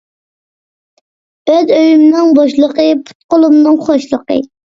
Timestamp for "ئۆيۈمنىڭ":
1.75-2.33